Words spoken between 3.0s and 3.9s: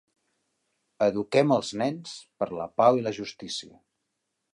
i la justícia.